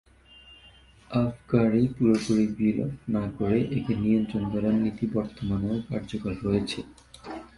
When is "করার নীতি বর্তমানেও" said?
4.53-5.77